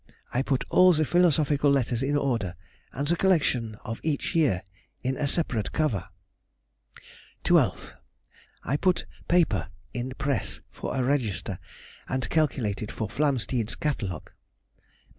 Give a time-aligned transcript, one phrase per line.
[0.33, 2.55] _—I put all the philosophical letters in order,
[2.91, 4.63] and the collection of each year
[5.03, 6.09] in a separate cover.
[7.43, 11.59] 12th.—I put paper in press for a register,
[12.09, 14.31] and calculated for Flamsteed's Catalogue.
[14.31, 14.79] _Mem.